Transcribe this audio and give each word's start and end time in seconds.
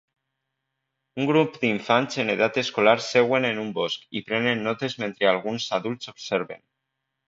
Un 1.23 1.29
grup 1.31 1.59
d'infants 1.65 2.17
en 2.25 2.33
edat 2.35 2.59
escolar 2.63 2.97
seuen 3.11 3.49
en 3.53 3.63
un 3.67 3.71
bosc 3.79 4.11
i 4.23 4.27
prenen 4.33 4.69
notes 4.73 5.01
metre 5.07 5.33
alguns 5.37 5.73
adults 5.83 6.17
observen. 6.19 6.69